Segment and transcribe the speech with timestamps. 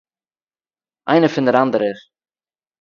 [1.11, 1.97] איינע פון דער אַנדערער